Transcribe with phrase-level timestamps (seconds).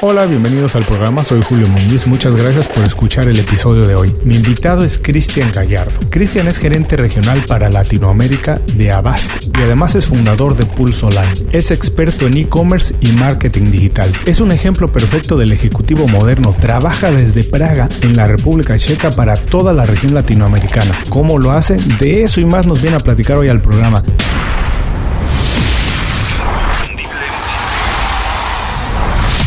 [0.00, 4.14] Hola, bienvenidos al programa, soy Julio Muñiz, muchas gracias por escuchar el episodio de hoy.
[4.24, 6.00] Mi invitado es Cristian Gallardo.
[6.10, 11.46] Cristian es gerente regional para Latinoamérica de Avast y además es fundador de Pulse Online.
[11.52, 14.12] Es experto en e-commerce y marketing digital.
[14.26, 16.54] Es un ejemplo perfecto del ejecutivo moderno.
[16.58, 21.04] Trabaja desde Praga en la República Checa para toda la región latinoamericana.
[21.08, 21.76] ¿Cómo lo hace?
[21.98, 24.02] De eso y más nos viene a platicar hoy al programa.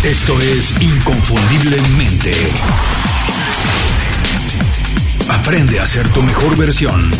[0.07, 2.31] Esto es Inconfundiblemente.
[5.29, 7.11] Aprende a ser tu mejor versión.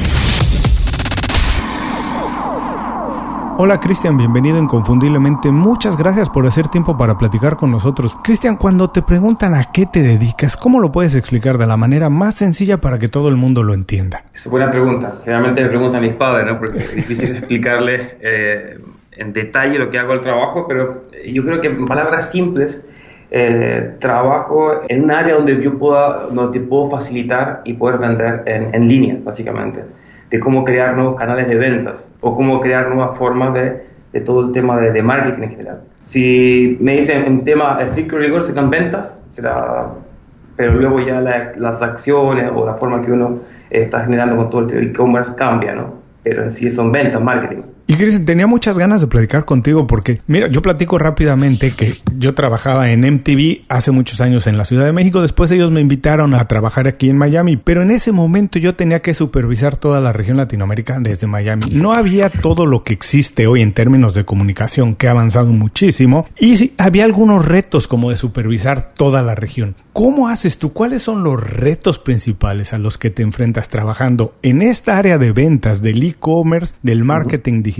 [3.58, 5.52] Hola Cristian, bienvenido inconfundiblemente.
[5.52, 8.18] Muchas gracias por hacer tiempo para platicar con nosotros.
[8.23, 12.10] Cristian, cuando te preguntan a qué te dedicas, ¿cómo lo puedes explicar de la manera
[12.10, 14.24] más sencilla para que todo el mundo lo entienda?
[14.34, 15.20] Es buena pregunta.
[15.26, 16.58] Generalmente me preguntan mis padres, ¿no?
[16.58, 18.77] Porque es difícil explicarles eh,
[19.17, 22.81] en detalle lo que hago al trabajo, pero yo creo que en palabras simples,
[23.30, 28.74] eh, trabajo en un área donde yo pueda, donde puedo facilitar y poder vender en,
[28.74, 29.84] en, línea, básicamente,
[30.29, 34.46] de cómo crear nuevos canales de ventas o cómo crear nuevas formas de, de todo
[34.46, 35.81] el tema de, de, marketing en general.
[35.99, 39.90] Si me dicen un tema estricto rigor, serán ventas, será,
[40.55, 44.62] pero luego ya la, las acciones o la forma que uno está generando con todo
[44.70, 45.96] el e-commerce cambia, ¿no?
[46.24, 47.63] Pero en sí son ventas, marketing.
[47.90, 52.34] Y Cristian, tenía muchas ganas de platicar contigo porque, mira, yo platico rápidamente que yo
[52.34, 56.34] trabajaba en MTV hace muchos años en la Ciudad de México, después ellos me invitaron
[56.34, 60.12] a trabajar aquí en Miami, pero en ese momento yo tenía que supervisar toda la
[60.12, 61.68] región latinoamericana desde Miami.
[61.71, 66.28] No había todo lo que existe hoy en términos de comunicación, que ha avanzado muchísimo,
[66.38, 69.75] y sí, había algunos retos como de supervisar toda la región.
[69.94, 70.74] ¿Cómo haces tú?
[70.74, 75.31] ¿Cuáles son los retos principales a los que te enfrentas trabajando en esta área de
[75.31, 77.77] ventas, del e-commerce, del marketing digital,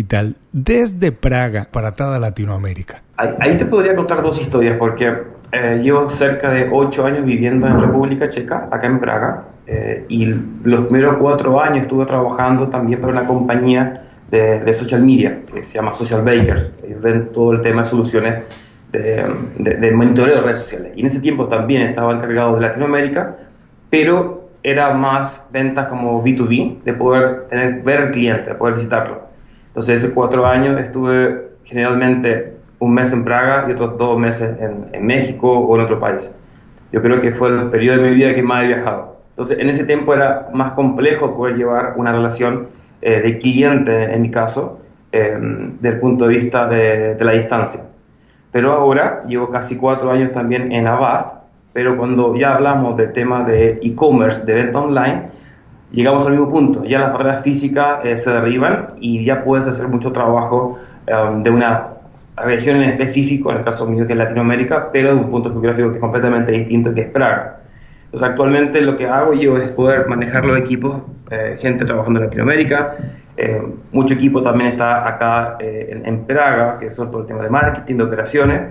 [0.52, 3.02] desde Praga para toda Latinoamérica?
[3.18, 5.12] Ahí, te podría contar dos historias, porque
[5.52, 10.26] eh, llevo cerca de ocho años viviendo en República Checa, acá en Praga, eh, y
[10.64, 13.94] los primeros cuatro años estuve trabajando también para una compañía
[14.30, 16.72] de, de social media que se llama Social Bakers.
[16.86, 18.44] Ellos ven todo el tema de soluciones
[18.92, 19.26] de,
[19.58, 20.94] de, de, monitoreo de redes sociales.
[20.96, 23.36] Y en ese tiempo también estaba encargado de Latinoamérica,
[23.90, 29.27] pero era más ventas como B2B, de poder tener, ver al cliente, de poder visitarlo.
[29.78, 34.90] Entonces, esos cuatro años estuve generalmente un mes en Praga y otros dos meses en,
[34.92, 36.32] en, México o en otro país.
[36.92, 39.18] Yo creo que fue el periodo de mi vida que más he viajado.
[39.30, 42.70] Entonces, en ese tiempo era más complejo poder llevar una relación
[43.04, 44.80] eh, de cliente, en mi caso,
[45.12, 45.38] eh,
[45.80, 47.82] desde el punto de vista de, de la distancia
[48.52, 51.36] pero ahora llevo casi cuatro años también en Avast,
[51.74, 55.30] pero cuando ya hablamos del tema de e-commerce, de venta online,
[55.92, 59.88] llegamos al mismo punto, ya las barreras físicas eh, se derriban y ya puedes hacer
[59.88, 60.78] mucho trabajo
[61.08, 61.98] um, de una
[62.38, 65.90] región en específico, en el caso mío que es Latinoamérica, pero de un punto geográfico
[65.90, 67.62] que es completamente distinto que es Praga.
[68.06, 72.26] Entonces actualmente lo que hago yo es poder manejar los equipos, eh, gente trabajando en
[72.28, 72.96] Latinoamérica,
[73.36, 73.62] eh,
[73.92, 77.98] mucho equipo también está acá eh, en, Praga, que son todo el tema de marketing,
[77.98, 78.62] de operaciones,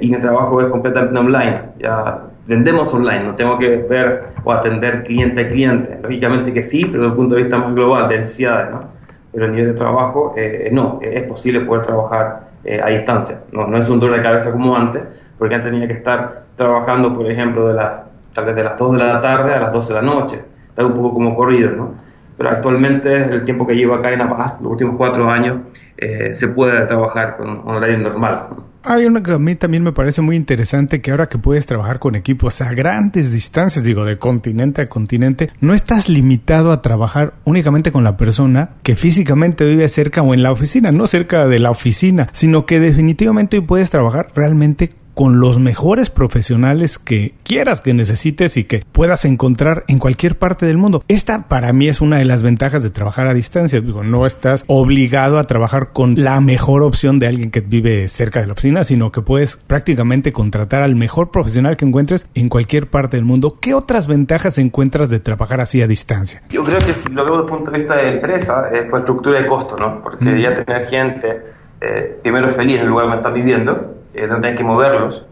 [0.00, 1.60] y mi trabajo es completamente online.
[1.80, 5.98] Ya vendemos online, no tengo que ver o atender cliente a cliente.
[6.02, 8.84] Lógicamente que sí, pero desde el punto de vista más global, de necesidades, ¿no?
[9.32, 10.34] Pero a nivel de trabajo,
[10.70, 12.48] no, es posible poder trabajar
[12.82, 13.40] a distancia.
[13.52, 15.02] No, no es un dolor de cabeza como antes,
[15.38, 18.92] porque antes tenía que estar trabajando, por ejemplo, de las, tal vez de las 2
[18.92, 21.94] de la tarde a las 12 de la noche, estar un poco como corrido, ¿no?
[22.36, 25.60] Pero actualmente el tiempo que llevo acá en Avast, los últimos cuatro años,
[25.96, 28.48] eh, se puede trabajar con un horario normal.
[28.86, 31.98] Hay una que a mí también me parece muy interesante que ahora que puedes trabajar
[31.98, 37.32] con equipos a grandes distancias, digo, de continente a continente, no estás limitado a trabajar
[37.44, 41.60] únicamente con la persona que físicamente vive cerca o en la oficina, no cerca de
[41.60, 47.94] la oficina, sino que definitivamente puedes trabajar realmente con los mejores profesionales que quieras que
[47.94, 51.02] necesites y que puedas encontrar en cualquier parte del mundo.
[51.08, 53.80] Esta para mí es una de las ventajas de trabajar a distancia.
[53.80, 58.40] Digo, no estás obligado a trabajar con la mejor opción de alguien que vive cerca
[58.40, 62.88] de la oficina, sino que puedes prácticamente contratar al mejor profesional que encuentres en cualquier
[62.88, 63.54] parte del mundo.
[63.60, 66.42] ¿Qué otras ventajas encuentras de trabajar así a distancia?
[66.50, 69.00] Yo creo que si lo veo desde el punto de vista de empresa, es por
[69.00, 70.02] estructura de costo, ¿no?
[70.02, 70.38] Porque mm.
[70.38, 71.42] ya tener gente
[71.80, 75.26] eh, primero feliz en el lugar donde están viviendo eh, no tener que moverlos.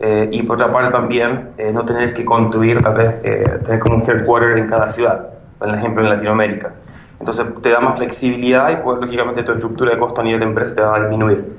[0.00, 3.80] Eh, y por otra parte también eh, no tener que construir, tal vez eh, tener
[3.80, 6.72] como un headquarter en cada ciudad, por ejemplo en Latinoamérica.
[7.18, 10.46] Entonces te da más flexibilidad y pues lógicamente tu estructura de costo a nivel de
[10.46, 11.52] empresa te va a disminuir.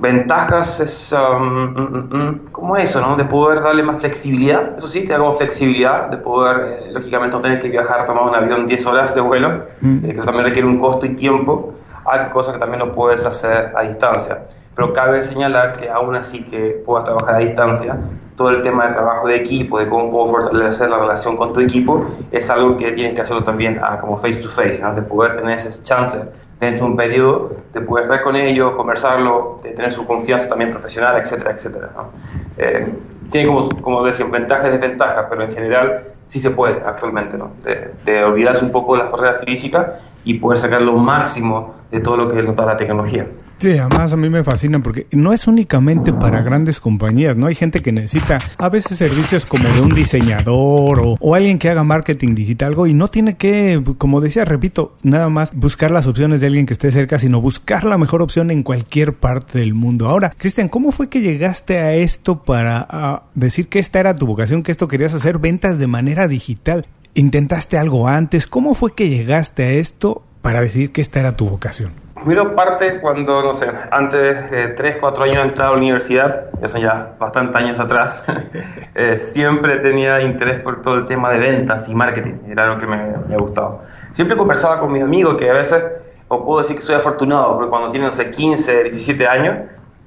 [0.00, 3.16] ventajas es um, mm, mm, como eso, ¿no?
[3.16, 7.40] De poder darle más flexibilidad, eso sí, te da como flexibilidad de poder, lógicamente no
[7.40, 10.00] tener que viajar, tomar un avión 10 horas de vuelo, mm.
[10.00, 11.72] que eso también requiere un costo y tiempo,
[12.04, 14.40] hay cosas que también lo puedes hacer a distancia
[14.78, 17.98] pero cabe señalar que aún así que puedas trabajar a distancia,
[18.36, 21.58] todo el tema del trabajo de equipo, de cómo puedo fortalecer la relación con tu
[21.58, 25.34] equipo, es algo que tienes que hacerlo también ah, como face to face, de poder
[25.34, 26.20] tener ese chance
[26.60, 30.70] dentro de un periodo, de poder estar con ellos, conversarlo, de tener su confianza también
[30.70, 31.90] profesional, etcétera, etcétera.
[32.56, 32.86] Eh,
[33.32, 37.50] tiene como, como decía, ventajas y desventajas, pero en general sí se puede actualmente, ¿no?
[37.64, 39.86] de, de olvidarse un poco de las barreras físicas
[40.28, 43.26] y poder sacar lo máximo de todo lo que nos da la tecnología.
[43.56, 47.46] Sí, además a mí me fascina porque no es únicamente para grandes compañías, ¿no?
[47.46, 51.82] Hay gente que necesita a veces servicios como de un diseñador o, alguien que haga
[51.82, 56.48] marketing digital y no tiene que, como decía, repito, nada más buscar las opciones de
[56.48, 60.08] alguien que esté cerca, sino buscar la mejor opción en cualquier parte del mundo.
[60.08, 64.62] Ahora, Cristian, ¿cómo fue que llegaste a esto para decir que esta era tu vocación,
[64.62, 66.86] que esto querías hacer ventas de manera digital?
[67.14, 68.46] ¿Intentaste algo antes?
[68.46, 71.92] ¿Cómo fue que llegaste a esto para decir que esta era tu vocación?
[72.14, 76.46] Primero parte cuando, no sé, antes de 3, 4 años de entrar a la universidad,
[76.60, 78.24] eso ya bastantes años atrás,
[78.94, 82.86] eh, siempre tenía interés por todo el tema de ventas y marketing, era algo que
[82.86, 83.82] me, me gustaba.
[84.12, 85.82] Siempre conversaba con mis amigos que a veces,
[86.26, 89.56] o puedo decir que soy afortunado, porque cuando tienen, no sé, 15, 17 años,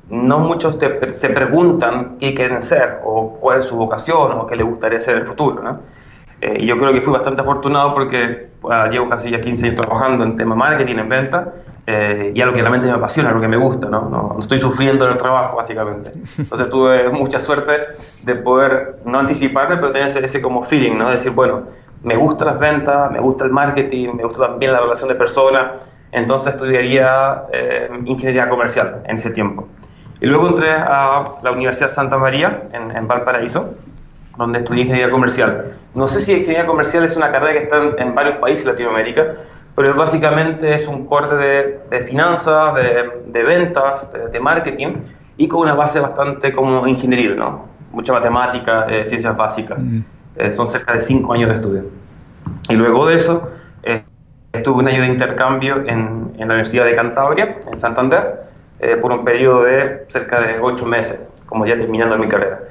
[0.09, 4.57] no muchos te, se preguntan qué quieren ser, o cuál es su vocación, o qué
[4.57, 5.79] les gustaría ser en el futuro, ¿no?
[6.41, 8.49] Eh, y yo creo que fui bastante afortunado porque
[8.91, 11.53] llevo casi ya 15 años trabajando en tema marketing, en venta,
[11.85, 14.09] eh, y algo que realmente me apasiona, algo que me gusta, ¿no?
[14.09, 14.37] ¿no?
[14.39, 16.11] estoy sufriendo en el trabajo, básicamente.
[16.37, 17.73] Entonces tuve mucha suerte
[18.23, 21.09] de poder, no anticiparme, pero tener ese, como feeling, ¿no?
[21.11, 21.63] decir, bueno,
[22.03, 25.73] me gustan las ventas, me gusta el marketing, me gusta también la relación de personas,
[26.11, 29.67] entonces estudiaría eh, ingeniería comercial en ese tiempo.
[30.19, 33.75] Y luego entré a la Universidad Santa María en, en Valparaíso,
[34.41, 35.75] donde estudié ingeniería comercial.
[35.95, 39.35] No sé si ingeniería comercial es una carrera que está en, varios países de Latinoamérica,
[39.75, 44.95] pero básicamente es un corte de, finanzas, de, ventas, de, marketing
[45.37, 47.67] y con una base bastante como ingenieril, ¿no?
[47.91, 49.77] Mucha matemática, eh, ciencias básicas.
[49.79, 49.99] Mm.
[50.37, 51.83] Eh, son cerca de cinco años de estudio.
[52.69, 53.49] Y luego de eso,
[53.83, 54.03] eh,
[54.53, 58.49] estuve un año de intercambio en, en, la Universidad de Cantabria, en Santander,
[58.99, 62.61] por un periodo de cerca de ocho meses, como ya terminando mi carrera.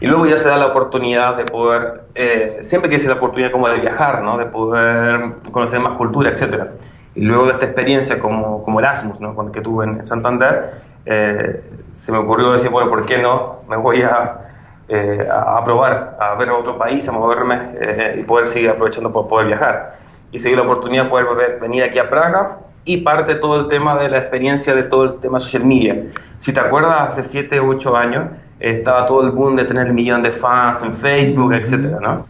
[0.00, 3.68] Y luego ya se da la oportunidad de poder, eh, siempre que la oportunidad como
[3.68, 4.36] de viajar, ¿no?
[4.36, 6.64] de poder conocer más cultura, etc.
[7.14, 9.50] Y luego de esta experiencia como, como Erasmus, ¿no?
[9.50, 10.74] que tuve en Santander,
[11.06, 11.62] eh,
[11.92, 13.60] se me ocurrió decir, bueno, ¿por qué no?
[13.68, 14.46] Me voy a,
[14.88, 19.26] eh, a probar, a ver otro país, a moverme eh, y poder seguir aprovechando para
[19.26, 19.96] poder viajar.
[20.30, 23.96] Y seguir la oportunidad de poder venir aquí a Praga y parte todo el tema
[23.96, 26.04] de la experiencia de todo el tema social media.
[26.38, 28.24] Si te acuerdas, hace 7 u 8 años,
[28.60, 32.26] estaba todo el boom de tener el millón de fans en Facebook, etcétera, ¿no?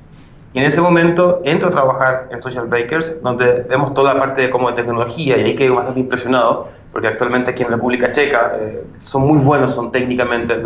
[0.52, 4.40] Y en ese momento entro a trabajar en Social Bakers, donde vemos toda la parte
[4.40, 8.56] de, como de tecnología, y ahí quedé bastante impresionado, porque actualmente aquí en República Checa
[8.58, 10.56] eh, son muy buenos, son técnicamente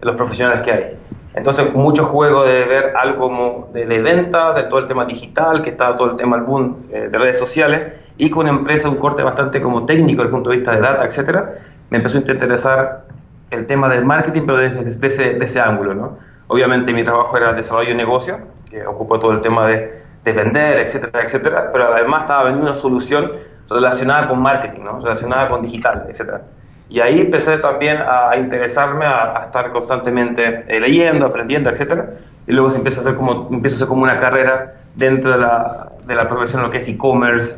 [0.00, 0.98] los profesionales que hay.
[1.34, 5.68] Entonces, mucho juego de ver algo como de, venta, de todo el tema digital, que
[5.68, 8.96] está todo el tema del boom eh, de redes sociales, y con una empresa, un
[8.96, 11.52] corte bastante como técnico desde el punto de vista de data, etcétera,
[11.90, 13.04] me empezó a interesar
[13.50, 16.18] el tema del marketing, pero desde, ese, de ese ángulo, ¿no?
[16.48, 18.38] Obviamente mi trabajo era desarrollo de negocio,
[18.70, 22.74] que ocupó todo el tema de, de, vender, etcétera, etcétera, pero además estaba vendiendo una
[22.74, 23.32] solución
[23.68, 25.00] relacionada con marketing, ¿no?
[25.00, 26.42] Relacionada con digital, etcétera.
[26.88, 32.10] Y ahí empecé también a, interesarme, a, estar constantemente eh, leyendo, aprendiendo, etcétera.
[32.46, 35.38] Y luego se empieza a hacer como, empieza a hacer como una carrera dentro de
[35.38, 37.56] la, de la profesión, lo que es e-commerce,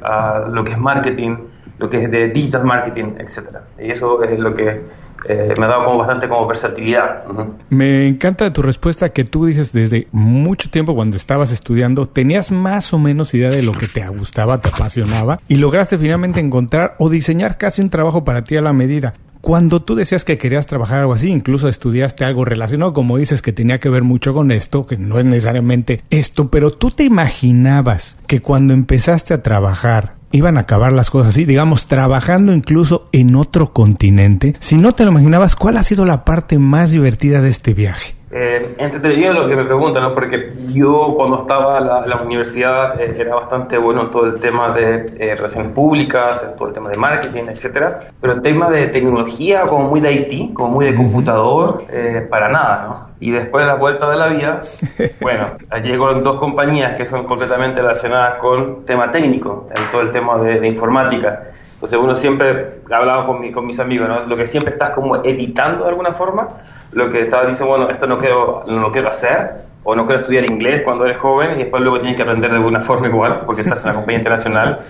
[0.50, 1.36] lo que es marketing,
[1.78, 3.64] lo que es de digital marketing, etcétera.
[3.78, 4.80] Y eso es lo que
[5.26, 7.24] eh, me ha dado como bastante como versatilidad.
[7.70, 12.92] Me encanta tu respuesta que tú dices desde mucho tiempo cuando estabas estudiando, tenías más
[12.92, 17.08] o menos idea de lo que te gustaba, te apasionaba y lograste finalmente encontrar o
[17.08, 19.14] diseñar casi un trabajo para ti a la medida.
[19.40, 23.52] Cuando tú decías que querías trabajar algo así, incluso estudiaste algo relacionado, como dices, que
[23.52, 28.16] tenía que ver mucho con esto, que no es necesariamente esto, pero tú te imaginabas
[28.26, 33.36] que cuando empezaste a trabajar iban a acabar las cosas así, digamos, trabajando incluso en
[33.36, 34.54] otro continente.
[34.60, 38.14] Si no te lo imaginabas, ¿cuál ha sido la parte más divertida de este viaje?
[38.30, 40.14] Eh, entretenido lo que me preguntan, ¿no?
[40.14, 44.72] porque yo cuando estaba en la, universidad eh, era bastante bueno en todo el tema
[44.72, 48.88] de eh, relaciones públicas, en todo el tema de marketing, etcétera, pero el tema de
[48.88, 53.08] tecnología, como muy de IT, como muy de computador, eh, para nada, ¿no?
[53.18, 54.60] Y después de la vuelta de la vida,
[55.22, 55.46] bueno,
[55.82, 60.60] llegaron dos compañías que son completamente relacionadas con tema técnico, en todo el tema de,
[60.60, 61.44] de informática.
[61.78, 64.26] Entonces uno siempre, hablaba con, mi, con mis amigos, ¿no?
[64.26, 66.48] lo que siempre estás como evitando de alguna forma,
[66.90, 70.22] lo que estás diciendo, bueno, esto no quiero, no lo quiero hacer, o no quiero
[70.22, 73.42] estudiar inglés cuando eres joven y después luego tienes que aprender de alguna forma igual,
[73.46, 74.80] porque estás en una compañía internacional,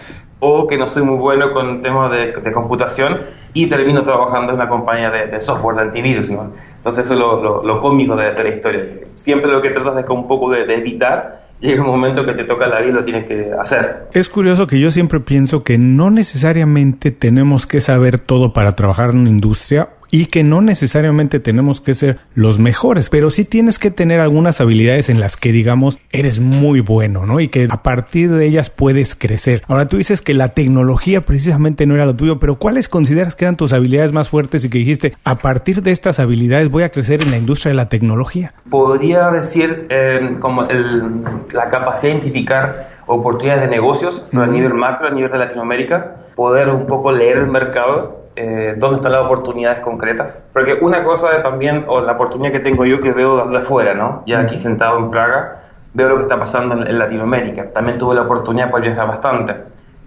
[0.40, 3.20] o que no soy muy bueno con temas de, de computación
[3.52, 6.30] y termino trabajando en una compañía de, software de antivirus.
[6.30, 6.52] ¿no?
[6.76, 8.84] Entonces eso es lo, lo, cómico de, la historia.
[9.16, 12.44] Siempre lo que tratas es un poco de, de evitar llega un momento que te
[12.44, 14.08] toca la vida y lo tienes que hacer.
[14.12, 19.10] Es curioso que yo siempre pienso que no necesariamente tenemos que saber todo para trabajar
[19.10, 23.78] en una industria y que no necesariamente tenemos que ser los mejores, pero sí tienes
[23.78, 27.40] que tener algunas habilidades en las que digamos eres muy bueno, ¿no?
[27.40, 29.62] Y que a partir de ellas puedes crecer.
[29.68, 33.44] Ahora tú dices que la tecnología precisamente no era lo tuyo, pero ¿cuáles consideras que
[33.44, 36.90] eran tus habilidades más fuertes y que dijiste a partir de estas habilidades voy a
[36.90, 38.54] crecer en la industria de la tecnología?
[38.70, 45.10] Podría decir eh, como la capacidad de identificar oportunidades de negocios a nivel macro, a
[45.10, 50.32] nivel de Latinoamérica, poder un poco leer el mercado eh, dónde están las oportunidades concretas.
[50.52, 54.22] Porque una cosa también, o la oportunidad que tengo yo que veo de afuera, ¿no?
[54.26, 57.72] Ya aquí sentado en Praga, veo lo que está pasando en, Latinoamérica.
[57.72, 59.52] También tuve la oportunidad para viajar bastante.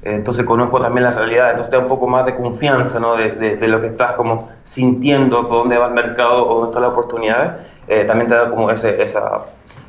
[0.01, 3.17] Eh, entonces conozco también la realidad, entonces te da un poco más de confianza ¿no?
[3.17, 6.83] de, de, lo que estás como sintiendo, por dónde va el mercado o dónde están
[6.83, 7.51] las oportunidades,
[7.89, 9.41] eh, también te da como ese, esa,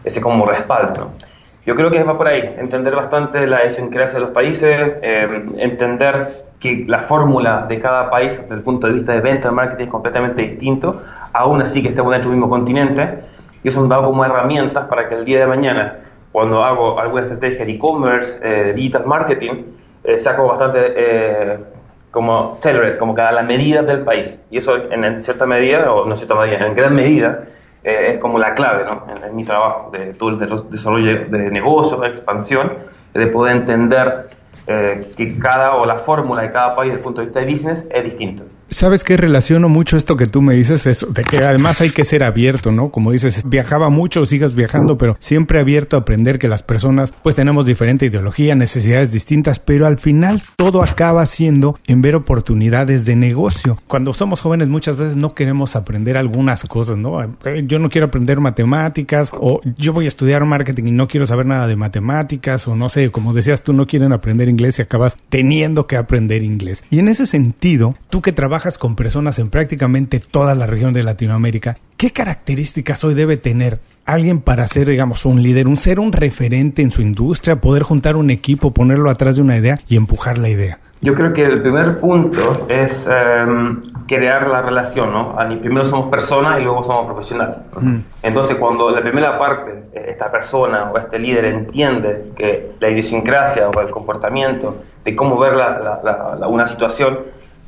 [0.03, 1.13] ese como respaldo.
[1.65, 6.85] Yo creo que va por ahí, entender bastante la idiosincrasia de los países, entender que
[6.87, 9.91] la fórmula de cada país desde el punto de vista de venta, de marketing es
[9.91, 11.03] completamente distinto,
[11.33, 13.19] aún así que estemos dentro del mismo continente,
[13.65, 15.99] y eso nos da como herramientas para que el día de mañana,
[16.31, 19.65] cuando hago alguna estrategia de e-commerce, eh, digital marketing,
[20.05, 21.59] eh, sea como bastante eh,
[22.13, 24.39] como tailored, como que a la medida del país.
[24.51, 27.45] Y eso en, cierta medida, o no cierta medida, en gran medida,
[27.83, 29.05] es como la clave ¿no?
[29.27, 30.39] en, mi trabajo de todo el
[30.71, 32.75] desarrollo de negocios, de expansión,
[33.13, 34.29] de poder entender
[34.67, 37.47] eh, que cada o la fórmula de cada país desde el punto de vista de
[37.47, 38.45] business es distinta.
[38.73, 39.19] ¿Sabes qué?
[39.19, 42.73] Relaciono mucho esto que tú me dices, eso, de que además hay que ser abierto,
[42.73, 42.89] ¿no?
[42.91, 47.37] Como dices, viajaba mucho, sigas viajando, pero siempre abierto a aprender que las personas pues
[47.37, 53.15] tenemos diferente ideología, necesidades distintas, pero al final todo acaba siendo en ver oportunidades de
[53.15, 53.77] negocio.
[53.89, 57.23] Cuando somos jóvenes muchas veces no queremos aprender algunas cosas, ¿no?
[57.23, 61.27] Eh, yo no quiero aprender matemáticas o yo voy a estudiar marketing y no quiero
[61.27, 64.83] saber nada de matemáticas o no sé, como decías tú, no quieren aprender inglés y
[64.83, 66.85] acabas teniendo que aprender inglés.
[66.89, 71.03] Y en ese sentido, tú que trabajas con personas en prácticamente toda la región de
[71.03, 76.13] Latinoamérica, ¿qué características hoy debe tener alguien para ser, digamos, un líder, un ser un
[76.13, 80.39] referente en su industria, poder juntar un equipo, ponerlo atrás de una idea y empujar
[80.39, 80.79] la idea?
[81.01, 85.37] Yo creo que el primer punto es em, crear la relación, ¿no?
[85.61, 87.59] Primero somos personas y luego somos profesionales.
[87.81, 87.99] Mm.
[88.23, 93.81] Entonces, cuando la primera parte, esta persona o este líder entiende que la idiosincrasia o
[93.81, 95.55] el comportamiento de cómo ver
[96.47, 97.19] una situación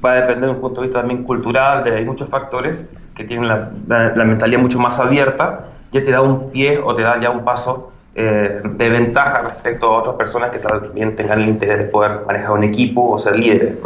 [0.04, 2.84] va a depender de un punto de vista también cultural, de hay muchos factores
[3.16, 7.20] que tienen la, mentalidad mucho más abierta, ya te da un pie o te da
[7.20, 11.78] ya un paso eh, de ventaja respecto a otras personas que también tengan el interés
[11.78, 13.78] de poder manejar un equipo o ser líderes.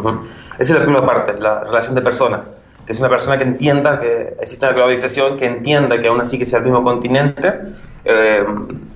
[0.58, 2.40] Esa es la primera parte, la relación de personas,
[2.84, 6.38] que es una persona que entienda que existe una globalización, que entienda que aún así
[6.38, 7.52] que sea el mismo continente,
[8.04, 8.44] eh,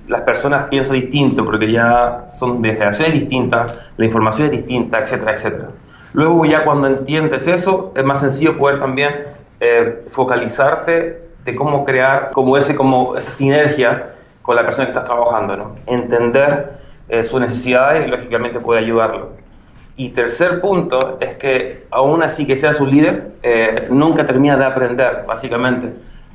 [0.07, 5.33] las personas piensan distinto porque ya son de generaciones distintas, la información es distinta, etcétera,
[5.33, 5.69] etcétera.
[6.13, 9.13] Luego ya cuando entiendes eso, es más sencillo poder también
[9.59, 15.05] eh, focalizarte de cómo crear como ese como esa sinergia con la persona que estás
[15.05, 15.75] trabajando, ¿no?
[15.87, 16.77] Entender
[17.09, 19.31] eh, sus necesidades y lógicamente poder ayudarlo.
[19.95, 24.65] Y tercer punto es que aún así que seas un líder, eh, nunca termina de
[24.65, 25.93] aprender, básicamente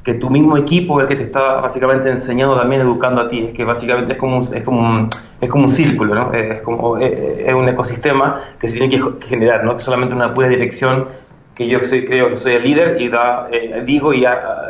[0.09, 3.45] que tu mismo equipo es el que te está básicamente enseñando también, educando a ti.
[3.49, 6.33] Es que básicamente es como un, es como un, es como un círculo, ¿no?
[6.33, 10.49] Es como es un ecosistema que se tiene que generar, no que solamente una pura
[10.49, 11.09] dirección
[11.55, 14.25] que yo soy, creo que soy el líder y da, eh, digo y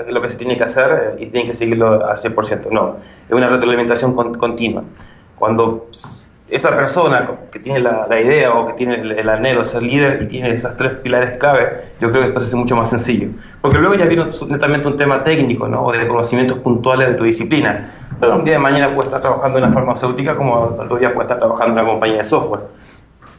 [0.09, 2.71] lo que se tiene que hacer eh, y tiene que seguirlo al 100%.
[2.73, 2.97] No,
[3.29, 4.83] es una retroalimentación continua.
[5.39, 5.87] Cuando
[6.51, 10.29] esa persona que tiene la, idea o que tiene el, anhelo de ser líder y
[10.29, 13.29] tiene esas tres pilares clave, yo creo que después es mucho más sencillo.
[13.61, 15.85] Porque luego ya viene netamente un tema técnico, ¿no?
[15.85, 17.93] O de conocimientos puntuales de tu disciplina.
[18.19, 21.27] Pero un día de mañana puedes estar trabajando en una farmacéutica como otro día puedes
[21.27, 22.63] estar trabajando en una compañía de software.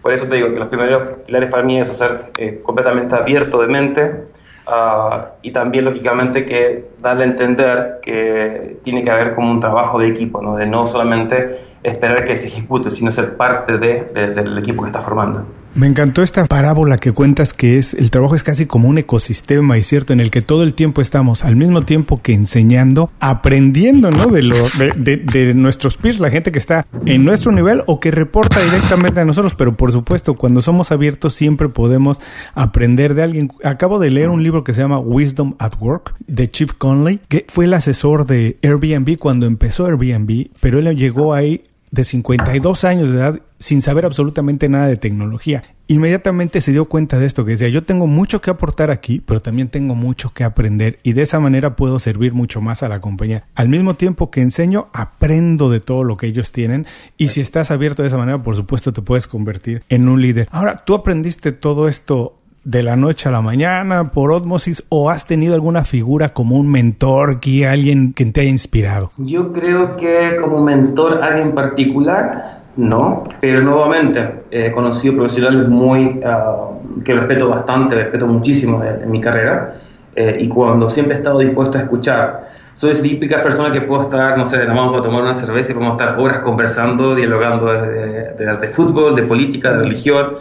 [0.01, 3.59] Por eso te digo que los primeros pilares para mí es ser eh, completamente abierto
[3.61, 4.23] de mente
[4.69, 9.99] ah, y también, lógicamente, que darle a entender que tiene que haber como un trabajo
[9.99, 10.55] de equipo, ¿no?
[10.55, 15.01] De no solamente esperar que se ejecute, sino ser parte de, del equipo que está
[15.01, 15.45] formando.
[15.75, 19.77] Me encantó esta parábola que cuentas que es el trabajo es casi como un ecosistema
[19.77, 24.09] y cierto en el que todo el tiempo estamos al mismo tiempo que enseñando, aprendiendo,
[24.09, 24.27] ¿no?
[24.27, 28.09] De lo de, de, nuestros peers, la gente que está en nuestro nivel o que
[28.09, 32.19] reporta directamente a nosotros, pero por supuesto cuando somos abiertos siempre podemos
[32.55, 33.51] aprender de alguien.
[33.63, 37.45] Acabo de leer un libro que se llama Wisdom at Work de Chip Conley, que
[37.47, 43.11] fue el asesor de Airbnb cuando empezó Airbnb, pero él llegó ahí de 52 años
[43.11, 45.63] de edad sin saber absolutamente nada de tecnología.
[45.87, 49.41] Inmediatamente se dio cuenta de esto, que decía, yo tengo mucho que aportar aquí, pero
[49.41, 53.01] también tengo mucho que aprender y de esa manera puedo servir mucho más a la
[53.01, 53.45] compañía.
[53.55, 56.85] Al mismo tiempo que enseño, aprendo de todo lo que ellos tienen
[57.17, 60.47] y si estás abierto de esa manera, por supuesto, te puedes convertir en un líder.
[60.51, 65.25] Ahora, tú aprendiste todo esto de la noche a la mañana por osmosis o has
[65.25, 69.11] tenido alguna figura como un mentor, que alguien que te haya inspirado?
[69.17, 76.69] Yo creo que como mentor alguien particular, no, pero nuevamente he conocido profesionales muy ah,
[77.03, 79.75] que respeto bastante, respeto muchísimo en, mi carrera
[80.15, 82.47] eh, y cuando siempre he estado dispuesto a escuchar.
[82.73, 85.71] Soy esa típica persona que puedo estar, no sé, nada más para tomar una cerveza
[85.71, 90.37] y podemos estar horas conversando, dialogando de, de, de fútbol, de política, de religión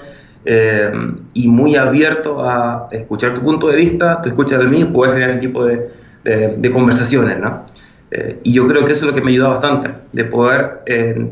[0.51, 0.91] eh,
[1.35, 5.13] y muy abierto a escuchar tu punto de vista, tú escuchas el mío y poder
[5.13, 5.91] generar ese tipo de,
[6.25, 7.67] de, conversaciones, ¿no?
[8.11, 11.27] Eh, y yo creo que eso es lo que me ayuda bastante, de poder eh,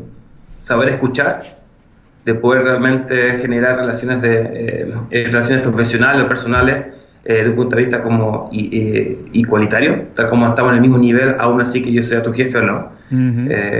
[0.61, 1.41] saber escuchar,
[2.25, 6.85] de poder realmente generar relaciones, de, relaciones profesionales o personales
[7.23, 11.59] desde un punto de vista como igualitario, tal como estamos en el mismo nivel, aún
[11.59, 12.91] así que yo sea tu jefe o no.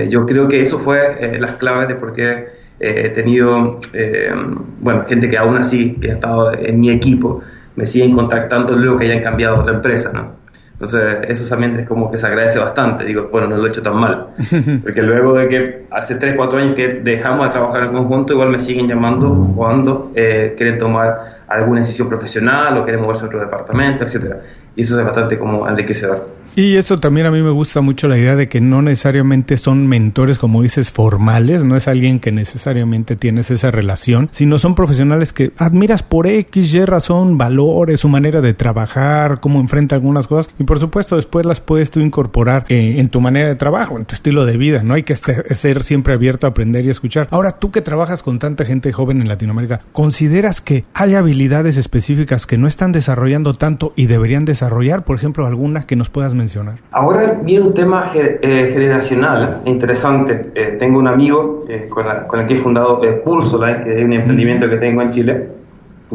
[0.10, 4.32] yo creo que eso fue las claves de por qué eh, he tenido, eh,
[4.80, 7.42] bueno, gente que aún así, que ha estado en mi equipo,
[7.76, 10.38] me siguen contactando luego que hayan cambiado a otra empresa, ¿no?
[10.80, 13.04] Entonces, eso también es como que se agradece bastante.
[13.04, 14.28] Digo, bueno, no lo he hecho tan mal.
[14.84, 18.50] Porque luego de que hace 3, 4 años que dejamos de trabajar en conjunto, igual
[18.50, 23.40] me siguen llamando cuando eh, quieren tomar alguna decisión profesional o quieren moverse a otro
[23.40, 24.42] departamento, etcétera.
[24.76, 26.28] Y eso es bastante como enriquecedor.
[26.60, 29.86] Y eso también a mí me gusta mucho la idea de que no necesariamente son
[29.86, 35.34] mentores, como dices, formales, no es alguien que necesariamente tienes esa relación, sino son profesionales
[35.34, 40.52] que admiras por X, Y razón, valores, su manera de trabajar, cómo enfrenta algunas cosas,
[40.58, 44.06] y por supuesto después las puedes tú incorporar eh, en tu manera de trabajo, en
[44.06, 47.28] tu estilo de vida, no hay que ser siempre abierto a aprender y escuchar.
[47.30, 52.48] Ahora, tú que trabajas con tanta gente joven en Latinoamérica, ¿consideras que hay habilidades específicas
[52.48, 55.06] que no están desarrollando tanto y deberían desarrollar?
[55.06, 56.47] Por ejemplo, alguna que nos puedas mencionar
[56.92, 60.52] Ahora viene un tema eh, generacional interesante.
[60.56, 64.70] Eh, tengo un amigo eh, con, el que he fundado Pulsoline, que es un emprendimiento
[64.70, 65.48] que tengo en Chile.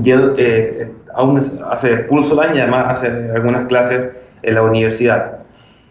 [0.03, 1.39] Y él aún
[1.71, 4.11] hace Pulsoline y además hace algunas clases
[4.43, 5.39] en la universidad.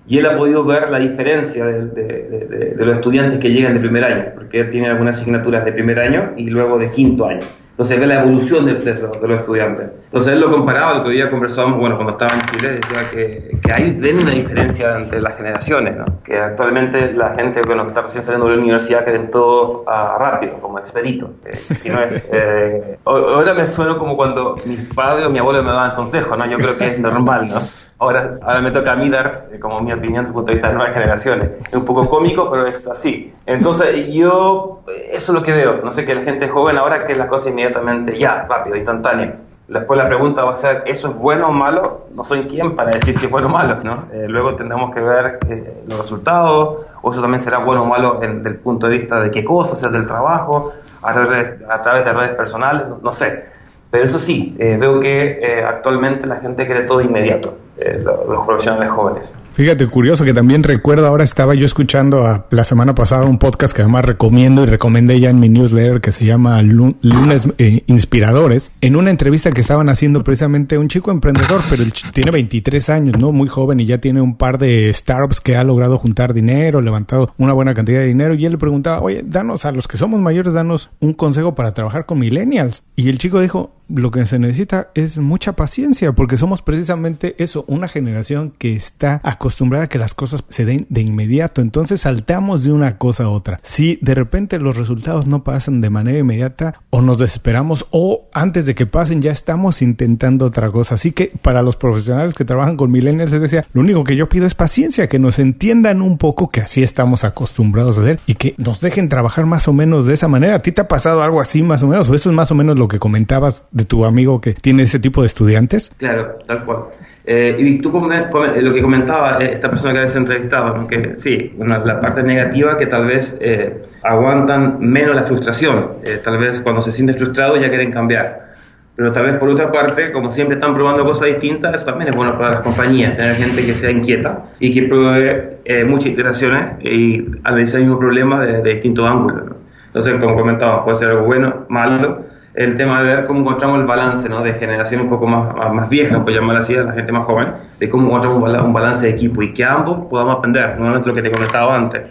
[0.07, 4.03] Y él ha podido ver la diferencia de, de los estudiantes que llegan de primer
[4.03, 7.45] año, porque él tiene algunas asignaturas de primer año y luego de quinto año.
[7.81, 9.89] Entonces ve la evolución de, los estudiantes.
[10.03, 13.57] Entonces él lo comparaba, el otro día conversábamos, bueno, cuando estaba en Chile, decía que,
[13.59, 16.05] que hay ven una diferencia entre las generaciones, ¿no?
[16.23, 20.19] que actualmente la gente bueno, que está recién saliendo de la universidad quieren todo uh,
[20.19, 21.31] rápido, como expedito.
[21.43, 25.63] Eh, si no es, eh, ahora me sueno como cuando mis padres o mi abuelo
[25.63, 26.45] me daban consejos, ¿no?
[26.47, 27.61] yo creo que es normal, ¿no?
[28.01, 30.53] Ahora, ahora me toca a mí dar, eh, como mi opinión, desde el punto de
[30.55, 31.51] vista de nuevas generaciones.
[31.67, 33.31] Es un poco cómico, pero es así.
[33.45, 35.81] Entonces, yo, eso es lo que veo.
[35.83, 39.35] No sé, que la gente joven ahora que la cosa inmediatamente, ya, rápido, instantánea.
[39.67, 42.07] Después la pregunta va a ser, ¿eso es bueno o malo?
[42.15, 44.05] No soy quien para decir si es bueno o malo, ¿no?
[44.11, 48.17] Eh, luego tendremos que ver eh, los resultados, o eso también será bueno o malo
[48.19, 52.13] desde el punto de vista de qué cosas, sea del trabajo, a, a través de
[52.13, 53.45] redes personales, no sé.
[53.91, 57.55] Pero eso sí, veo que actualmente la gente quiere todo inmediato.
[57.77, 59.27] Eh, los profesionales jóvenes.
[59.53, 63.75] Fíjate, curioso que también recuerdo, ahora estaba yo escuchando a, la semana pasada un podcast
[63.75, 68.71] que además recomiendo y recomendé ya en mi newsletter que se llama Lunes eh, Inspiradores,
[68.79, 73.33] en una entrevista que estaban haciendo precisamente un chico emprendedor, pero tiene 23 años, ¿no?
[73.33, 77.33] Muy joven y ya tiene un par de startups que ha logrado juntar dinero, levantado
[77.37, 80.21] una buena cantidad de dinero y él le preguntaba, oye, danos a los que somos
[80.21, 82.83] mayores, danos un consejo para trabajar con millennials.
[82.95, 87.65] Y el chico dijo, lo que se necesita es mucha paciencia porque somos precisamente eso,
[87.67, 91.61] una generación que está acostumbrada a que las cosas se den de inmediato.
[91.61, 93.59] Entonces saltamos de una cosa a otra.
[93.63, 98.65] Si de repente los resultados no pasan de manera inmediata o nos desesperamos o antes
[98.65, 100.95] de que pasen ya estamos intentando otra cosa.
[100.95, 104.29] Así que para los profesionales que trabajan con millennials, les decía, lo único que yo
[104.29, 108.35] pido es paciencia, que nos entiendan un poco que así estamos acostumbrados a hacer y
[108.35, 110.55] que nos dejen trabajar más o menos de esa manera.
[110.55, 112.09] ¿A ti te ha pasado algo así más o menos?
[112.09, 115.21] ¿O eso es más o menos lo que comentabas tu amigo que tiene ese tipo
[115.21, 115.91] de estudiantes?
[115.97, 116.79] Claro, tal cual.
[117.23, 121.99] Eh, y tú lo que comentaba eh, esta persona que habéis entrevistado, que sí, la
[121.99, 127.15] parte negativa que tal vez eh, aguantan menos la frustración, tal vez cuando se sienten
[127.15, 128.49] frustrados ya quieren cambiar.
[128.95, 132.15] Pero tal vez por otra parte, como siempre están probando cosas distintas, eso también es
[132.15, 137.25] bueno para las compañías, tener gente que sea inquieta y que pruebe muchas iteraciones y
[137.43, 139.43] analizar el mismo problema de, distintos ángulos.
[139.87, 142.25] Entonces, como comentábamos, puede ser algo bueno, malo,
[142.63, 144.43] el tema de ver cómo encontramos el balance ¿no?
[144.43, 147.53] de generación un poco más, más vieja, por llamarla así, a la gente más joven,
[147.79, 151.21] de cómo encontramos un balance de equipo y que ambos podamos aprender, nuevamente lo que
[151.21, 152.01] te comentaba antes,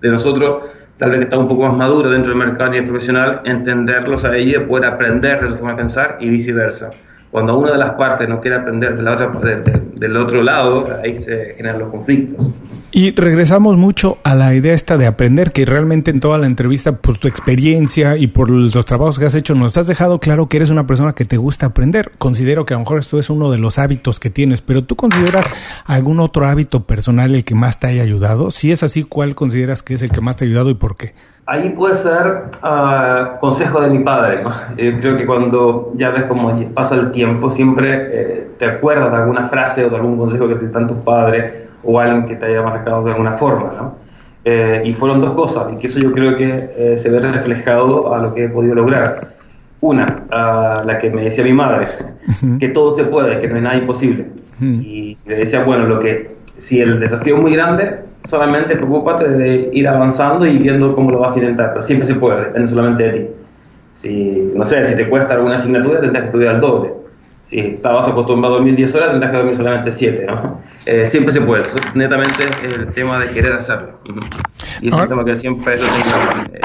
[0.00, 0.62] de nosotros
[0.98, 4.36] tal vez que está un poco más maduro dentro del mercado y profesional, entenderlos a
[4.36, 6.90] ellos, poder aprender de su forma de pensar y viceversa.
[7.30, 11.20] Cuando una de las partes no quiere aprender de la otra, del otro lado, ahí
[11.20, 12.50] se generan los conflictos.
[12.90, 16.92] Y regresamos mucho a la idea esta de aprender, que realmente en toda la entrevista,
[16.92, 20.56] por tu experiencia y por los trabajos que has hecho, nos has dejado claro que
[20.56, 22.12] eres una persona que te gusta aprender.
[22.16, 24.96] Considero que a lo mejor esto es uno de los hábitos que tienes, pero ¿tú
[24.96, 25.44] consideras
[25.84, 28.50] algún otro hábito personal el que más te haya ayudado?
[28.50, 30.96] Si es así, ¿cuál consideras que es el que más te ha ayudado y por
[30.96, 31.12] qué?
[31.44, 34.44] Ahí puede ser uh, consejo de mi padre.
[34.78, 39.16] Eh, creo que cuando ya ves cómo pasa el tiempo, siempre eh, te acuerdas de
[39.18, 42.46] alguna frase o de algún consejo que te dan tus padres o alguien que te
[42.46, 43.72] haya marcado de alguna forma.
[43.74, 43.94] ¿no?
[44.44, 48.18] Eh, y fueron dos cosas, y que eso yo creo que se ve reflejado a
[48.18, 49.36] lo que he podido lograr.
[49.80, 51.86] Una, uh, la que me decía mi madre,
[52.58, 54.26] que todo se puede, que no hay nada imposible.
[54.60, 59.70] Y le decía, bueno, lo que si el desafío es muy grande, solamente preocúpate de
[59.72, 63.02] ir avanzando y viendo cómo lo vas a intentar, pero siempre se puede, depende solamente
[63.04, 63.26] de ti.
[63.92, 66.90] Si, no sé, si te cuesta alguna asignatura, tendrás que estudiar el doble.
[67.48, 70.60] Si estabas acostumbrado a dormir 10 horas, tendrás que dormir solamente 7, ¿no?
[70.84, 71.62] Eh, siempre se puede,
[71.94, 74.00] netamente el tema de querer hacerlo.
[74.82, 76.60] Y es un tema que siempre lo tengo eh,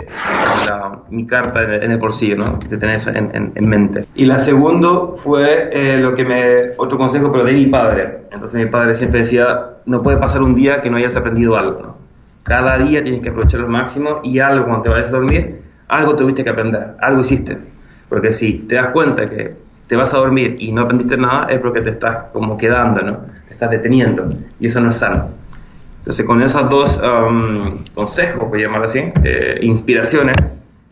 [1.09, 2.59] mi carta en el, bolsillo, ¿no?
[2.69, 4.05] De tener eso en, mente.
[4.13, 8.23] Y la segunda fue eh, lo que me, otro consejo, pero de mi padre.
[8.33, 11.81] Entonces mi padre siempre decía, no puede pasar un día que no hayas aprendido algo,
[11.81, 11.97] ¿no?
[12.43, 16.13] Cada día tienes que aprovechar al máximo y algo cuando te vayas a dormir, algo
[16.17, 17.57] tuviste que aprender, algo hiciste.
[18.09, 21.59] Porque si te das cuenta que te vas a dormir y no aprendiste nada, es
[21.59, 23.17] porque te estás como quedando, ¿no?
[23.47, 25.29] Te estás deteniendo y eso no es sano.
[25.99, 30.35] Entonces, con esos dos um, consejos, voy a llamar así, eh, inspiraciones,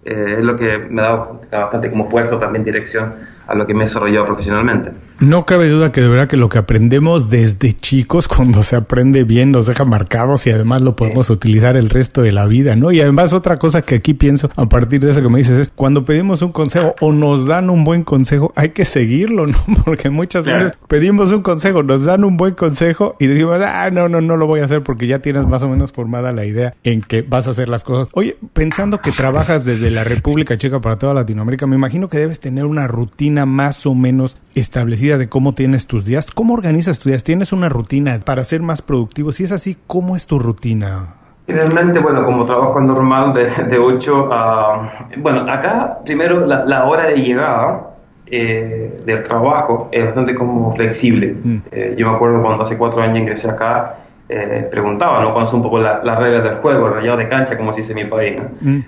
[0.06, 3.13] eh, es lo que me da bastante como fuerza también dirección
[3.45, 4.91] a lo que me he desarrollado profesionalmente.
[5.22, 9.24] No cabe duda que de verdad que lo que aprendemos desde chicos, cuando se aprende
[9.24, 12.92] bien, nos deja marcados y además lo podemos utilizar el resto de la vida, ¿no?
[12.92, 15.70] Y además otra cosa que aquí pienso a partir de eso que me dices es,
[15.70, 19.58] cuando pedimos un consejo o nos dan un buen consejo, hay que seguirlo, ¿no?
[19.86, 24.10] Porque muchas veces pedimos un consejo, nos dan un buen consejo y decimos, ah, no,
[24.10, 26.74] no, no lo voy a hacer porque ya tienes más o menos formada la idea
[26.84, 28.08] en que vas a hacer las cosas.
[28.14, 32.40] Oye, pensando que trabajas desde la República Checa para toda Latinoamérica, me imagino que debes
[32.40, 36.32] tener una rutina más o menos establecida de cómo tienes tus días.
[36.32, 37.24] ¿Cómo organizas tus días?
[37.24, 39.32] ¿Tienes una rutina para ser más productivo?
[39.32, 41.15] Si es así, ¿cómo es tu rutina?
[41.47, 45.08] Generalmente, bueno, como trabajo normal de, de 8 a...
[45.17, 47.89] Bueno, acá primero la, hora de llegada
[48.28, 51.36] eh, del trabajo es bastante como flexible.
[51.43, 51.58] Mm.
[51.71, 53.97] Eh, yo me acuerdo cuando hace cuatro años ingresé acá,
[54.30, 55.34] eh, preguntaba, ¿no?
[55.34, 57.91] Cuáles son un poco las reglas del juego, el rayado de cancha, como se dice
[57.91, 58.80] en mi país, mm.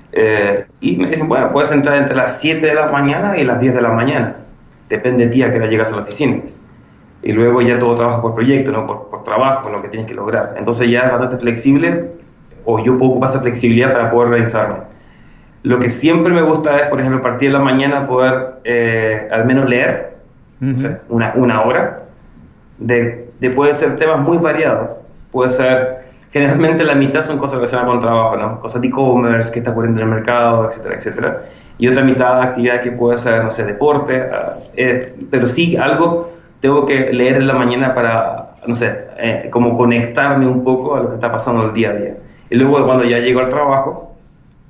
[0.79, 3.73] y me dicen, bueno, puedes entrar entre las 7 de la mañana y las 10
[3.73, 4.35] de la mañana
[4.93, 6.37] depende de ti a que llegas a la oficina.
[7.23, 8.85] Y luego ya todo trabajo por proyecto, ¿no?
[8.85, 10.55] por, por trabajo, lo que tienes que lograr.
[10.57, 12.11] Entonces ya es bastante flexible,
[12.65, 14.75] o yo puedo ocupar esa flexibilidad para poder realizarme.
[15.63, 19.29] Lo que siempre me gusta es, por ejemplo, a partir de la mañana poder eh,
[19.31, 20.13] al menos leer
[21.09, 22.03] una, una hora,
[22.77, 24.91] de, de puede ser temas muy variados.
[25.31, 28.59] Puede ser, generalmente la mitad son cosas relacionadas con trabajo, ¿no?
[28.61, 31.43] cosas de e-commerce, que está ocurriendo en el mercado, etcétera, etcétera
[31.77, 35.75] y otra mitad de actividad que puede ser, no sé, deporte, ah, eh, pero sí
[35.75, 40.95] algo tengo que leer en la mañana para, no sé, eh, como conectarme un poco
[40.95, 42.15] a lo que está pasando el día a día.
[42.49, 44.15] Y luego cuando ya llego al trabajo,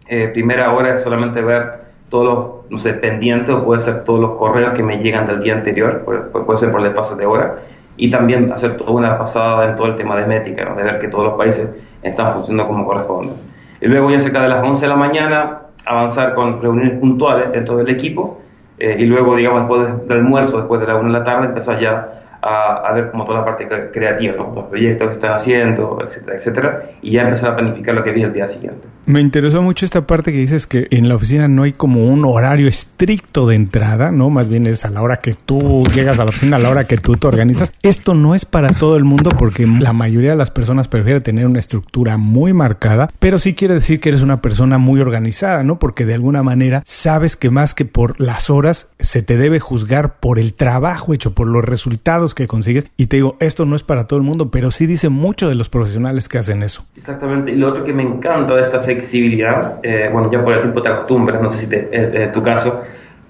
[0.08, 4.20] eh, primera hora es solamente ver todos los, no sé, pendientes o puede ser todos
[4.20, 7.56] los correos que me llegan del día anterior, puede, ser por el desfase de hora,
[7.98, 11.08] y también hacer toda una pasada en todo el tema de métrica, de ver que
[11.08, 11.68] todos los países
[12.02, 13.34] están funcionando como corresponde.
[13.82, 17.78] Y luego ya cerca de las 11 de la mañana avanzar con reuniones puntuales dentro
[17.78, 18.42] del equipo
[18.80, 21.80] eh, y luego, digamos, después del almuerzo, después de la una de la tarde, empezar
[21.80, 26.84] ya a, ver como toda la parte creativa, los proyectos que están haciendo, etcétera, etcétera,
[27.02, 28.88] y ya empezar a planificar lo que viene el día siguiente.
[29.06, 32.24] Me interesó mucho esta parte que dices que en la oficina no hay como un
[32.26, 34.30] horario estricto de entrada, ¿no?
[34.30, 36.86] Más bien es a la hora que tú llegas a la oficina, a la hora
[36.86, 37.74] que tú te organizas.
[37.82, 41.46] Esto no es para todo el mundo porque la mayoría de las personas prefiere tener
[41.46, 45.80] una estructura muy marcada, pero sí quiere decir que eres una persona muy organizada, ¿no?
[45.80, 50.20] Porque de alguna manera sabes que más que por las horas se te debe juzgar
[50.20, 52.90] por el trabajo hecho, por los resultados que consigues.
[52.98, 55.56] Y te digo, esto no es para todo el mundo, pero sí dice mucho de
[55.56, 56.86] los profesionales que hacen eso.
[56.96, 57.52] Exactamente.
[57.52, 60.82] Y lo otro que me encanta de esta flexibilidad, eh, bueno, ya por el tiempo
[60.82, 62.82] te acostumbras, no sé si te, es, tu caso,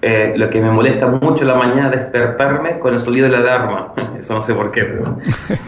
[0.02, 3.38] eh, lo que me molesta mucho la mañana es despertarme con el sonido de la
[3.38, 3.92] alarma.
[4.18, 5.18] Eso no sé por qué, pero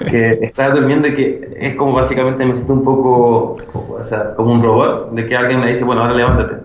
[0.11, 4.53] que estar durmiendo y que es como básicamente me siento un poco o sea, como
[4.53, 6.57] un robot, de que alguien me dice, bueno, ahora levántate.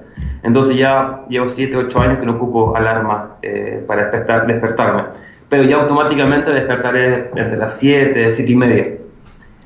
[0.43, 5.03] Entonces ya llevo 7, 8 años que no ocupo alarma eh, para despertar, despertarme
[5.52, 8.88] pero ya automáticamente despertaré entre las 7, 7 y media.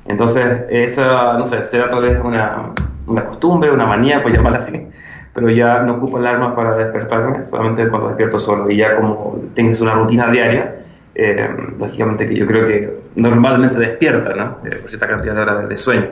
[0.06, 2.72] Entonces, esa, no sé, será tal vez una,
[3.06, 4.88] una costumbre, una manía, pues llamarla así,
[5.32, 8.68] pero ya no ocupo alarma para despertarme, solamente cuando despierto solo.
[8.68, 10.74] Y ya como tienes una rutina diaria,
[11.14, 14.58] eh, lógicamente que yo creo que normalmente despierta, ¿no?
[14.68, 16.08] Eh, por cierta cantidad de horas de sueño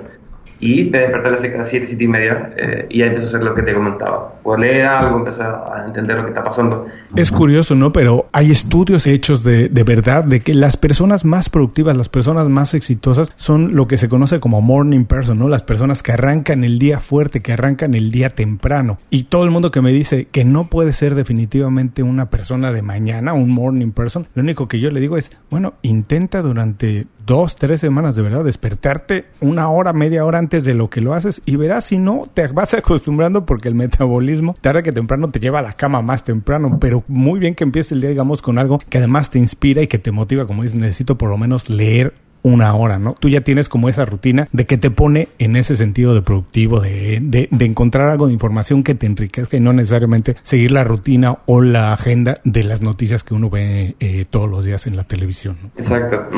[0.64, 3.42] y me desperté a las 7, 7 y media eh, y ahí empiezo a hacer
[3.42, 4.36] lo que te comentaba.
[4.44, 6.86] O leer algo, empezar a entender lo que está pasando.
[7.14, 7.92] Es curioso, ¿no?
[7.92, 12.48] Pero hay estudios hechos de, de verdad de que las personas más productivas, las personas
[12.48, 15.50] más exitosas son lo que se conoce como morning person, ¿no?
[15.50, 18.96] Las personas que arrancan el día fuerte, que arrancan el día temprano.
[19.10, 22.80] Y todo el mundo que me dice que no puede ser definitivamente una persona de
[22.80, 27.56] mañana, un morning person, lo único que yo le digo es, bueno, intenta durante dos,
[27.56, 31.42] tres semanas de verdad despertarte una hora, media hora antes de lo que lo haces
[31.46, 35.60] y verás si no te vas acostumbrando porque el metabolismo tarde que temprano te lleva
[35.60, 38.78] a la cama más temprano, pero muy bien que empieces el día digamos con algo
[38.88, 42.12] que además te inspira y que te motiva, como dices, necesito por lo menos leer
[42.44, 43.14] una hora, ¿no?
[43.18, 46.78] Tú ya tienes como esa rutina de que te pone en ese sentido de productivo,
[46.78, 51.38] de, de, encontrar algo de información que te enriquezca y no necesariamente seguir la rutina
[51.46, 55.04] o la agenda de las noticias que uno ve eh, todos los días en la
[55.04, 55.56] televisión.
[55.62, 55.70] ¿no?
[55.76, 56.28] Exacto.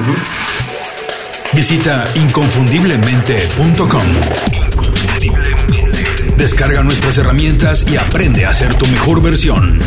[1.54, 4.02] Visita inconfundiblemente.com.
[6.36, 9.78] Descarga nuestras herramientas y aprende a ser tu mejor versión.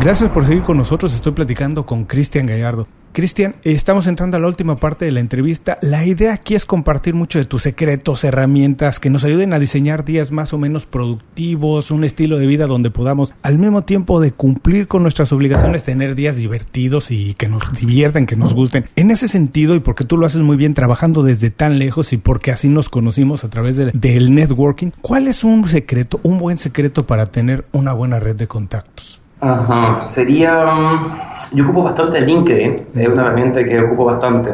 [0.00, 1.14] Gracias por seguir con nosotros.
[1.14, 2.86] Estoy platicando con Cristian Gallardo.
[3.12, 5.76] Cristian, estamos entrando a la última parte de la entrevista.
[5.82, 10.06] La idea aquí es compartir mucho de tus secretos, herramientas que nos ayuden a diseñar
[10.06, 14.32] días más o menos productivos, un estilo de vida donde podamos al mismo tiempo de
[14.32, 18.86] cumplir con nuestras obligaciones tener días divertidos y que nos diviertan, que nos gusten.
[18.96, 22.16] En ese sentido, y porque tú lo haces muy bien trabajando desde tan lejos y
[22.16, 26.56] porque así nos conocimos a través de, del networking, ¿cuál es un secreto, un buen
[26.56, 29.21] secreto para tener una buena red de contactos?
[29.42, 30.64] Ajá, sería...
[30.66, 31.18] um,
[31.52, 34.52] Yo ocupo bastante LinkedIn, es una herramienta que ocupo bastante.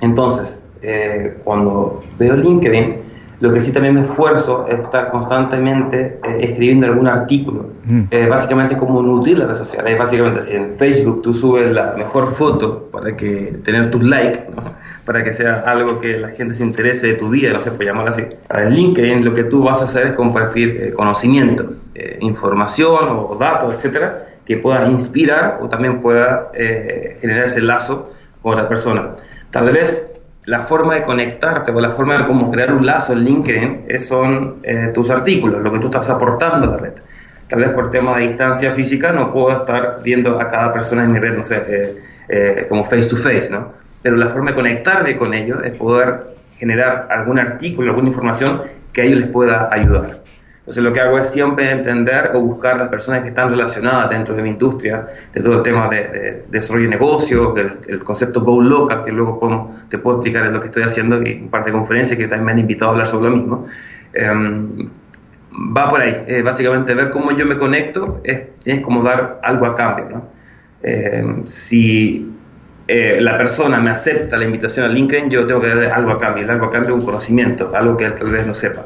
[0.00, 2.96] Entonces, eh, cuando veo LinkedIn,
[3.38, 7.70] lo que sí también me esfuerzo es estar constantemente eh, escribiendo algún artículo.
[7.84, 8.02] Mm.
[8.10, 9.96] Eh, básicamente como nutrir las redes sociales.
[9.96, 14.62] Básicamente si en Facebook tú subes la mejor foto para que tener tus likes, ¿no?
[15.06, 17.84] para que sea algo que la gente se interese de tu vida, no sé, por
[17.84, 18.24] llamarlo así.
[18.50, 21.64] En LinkedIn lo que tú vas a hacer es compartir eh, conocimiento,
[22.00, 28.12] eh, información o datos, etcétera, que pueda inspirar o también pueda eh, generar ese lazo
[28.42, 29.10] con otra persona.
[29.50, 30.10] Tal vez
[30.46, 34.06] la forma de conectarte o la forma de cómo crear un lazo en LinkedIn es-
[34.08, 36.92] son eh, tus artículos, lo que tú estás aportando a la red.
[37.48, 41.12] Tal vez por tema de distancia física no puedo estar viendo a cada persona en
[41.12, 41.56] mi red, no sé,
[42.68, 43.72] como face to face, ¿no?
[44.02, 46.20] Pero la forma de conectarme con ellos es poder
[46.58, 50.10] generar algún artículo, alguna información que a ellos les pueda ayudar.
[50.70, 54.36] Entonces lo que hago es siempre entender o buscar las personas que están relacionadas dentro
[54.36, 55.04] de mi industria,
[55.34, 59.10] de todo el tema de, de desarrollo de negocios, del el concepto Go Local, que
[59.10, 62.28] luego te puedo explicar en lo que estoy haciendo y un par de conferencias que
[62.28, 63.66] también me han invitado a hablar sobre lo mismo.
[64.12, 64.88] Em,
[65.76, 69.74] va por ahí, básicamente ver cómo yo me conecto es, es como dar algo a
[69.74, 70.08] cambio.
[70.08, 70.28] ¿no?
[70.84, 72.30] Eh, si
[72.86, 76.18] eh, la persona me acepta la invitación a LinkedIn, yo tengo que darle algo a
[76.20, 78.84] cambio, el algo a cambio es un conocimiento, algo que él tal vez no sepa.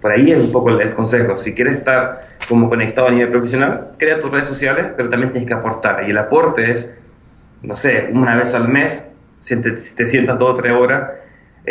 [0.00, 1.36] Por ahí es un poco el, consejo.
[1.36, 5.48] Si quieres estar como conectado a nivel profesional, crea tus redes sociales, pero también tienes
[5.48, 6.04] que aportar.
[6.06, 6.88] Y el aporte es,
[7.62, 9.02] no sé, una vez al mes,
[9.40, 11.02] si te, si sientas dos o tres horas,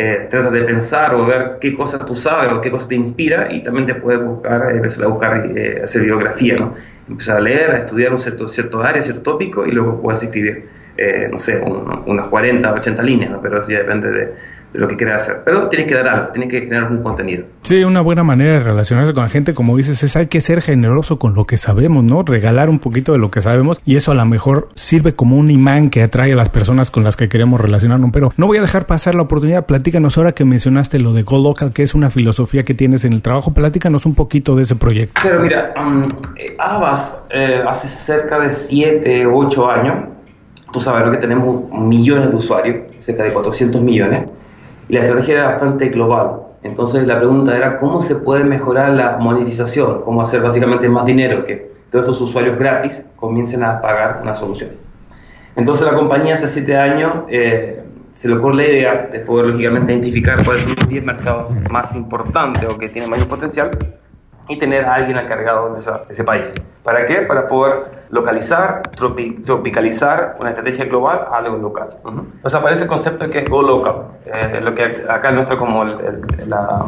[0.00, 3.48] eh, tratas de pensar o ver qué cosas tú sabes o qué cosas te inspira
[3.50, 6.74] y también te puedes buscar, eh, empezar a buscar, eh, hacer biografía, ¿no?
[7.08, 10.68] Empezar a leer, a estudiar un cierto, cierto área, cierto tópico y luego puedes escribir,
[10.96, 13.42] eh, no sé, un- unas 40 o 80 líneas, ¿no?
[13.42, 14.34] Pero eso depende de,
[14.72, 15.42] de lo que quieras hacer.
[15.44, 17.44] Pero tienes que dar algo, tienes que generar un contenido.
[17.62, 20.60] Sí, una buena manera de relacionarse con la gente, como dices, es hay que ser
[20.60, 22.22] generoso con lo que sabemos, ¿no?
[22.22, 25.50] Regalar un poquito de lo que sabemos y eso a lo mejor sirve como un
[25.50, 28.10] imán que atrae a las personas con las que queremos relacionarnos.
[28.12, 29.66] Pero no voy a dejar pasar la oportunidad.
[29.66, 33.12] Platícanos ahora que mencionaste lo de Go Local, que es una filosofía que tienes en
[33.12, 33.52] el trabajo.
[33.52, 35.20] Platícanos un poquito de ese proyecto.
[35.20, 39.94] Claro, mira, um, eh, Abbas eh, hace cerca de 7 o 8 años,
[40.72, 41.10] tú sabes ¿no?
[41.10, 44.24] que tenemos millones de usuarios, cerca de 400 millones,
[44.88, 46.42] y la estrategia era bastante global.
[46.62, 51.44] Entonces la pregunta era cómo se puede mejorar la monetización, cómo hacer básicamente más dinero,
[51.44, 54.70] que todos estos usuarios gratis comiencen a pagar una solución.
[55.56, 59.92] Entonces la compañía hace 7 años eh, se le ocurre la idea de poder lógicamente
[59.92, 63.70] identificar cuáles son los 10 mercados más importantes o que tienen mayor potencial
[64.48, 66.52] y tener a alguien encargado de, esa- ese país.
[66.82, 67.22] ¿Para qué?
[67.22, 71.88] Para poder localizar, tropi- tropicalizar una estrategia global a algo local.
[72.04, 72.20] Ujú.
[72.36, 73.94] Entonces aparece el concepto que es Go Local,
[74.26, 76.00] eh, lo que acá nuestro como el-
[76.38, 76.86] el- la,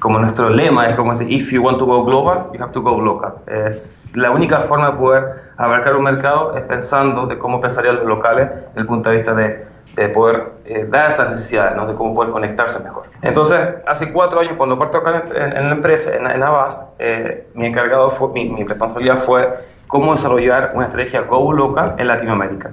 [0.00, 2.82] como nuestro lema es como decir, if you want to go global, you have to
[2.82, 3.34] go local.
[3.46, 5.24] Es la única forma de poder
[5.56, 9.34] abarcar un mercado es pensando de cómo pensarían los locales desde el punto de vista
[9.34, 11.86] de, de poder eh, dar esas necesidades, ¿no?
[11.86, 13.04] de cómo poder conectarse mejor.
[13.22, 17.66] Entonces, hace cuatro años, cuando parto acá en, la empresa, en, en Avast, eh, mi
[17.66, 19.48] encargado fue, mi, mi, responsabilidad fue
[19.86, 22.72] cómo desarrollar una estrategia Go Local en Latinoamérica.